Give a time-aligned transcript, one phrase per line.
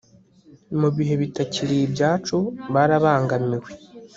[0.79, 2.37] Mubihe bitakiri ibyacu
[2.73, 3.69] barabangamiwe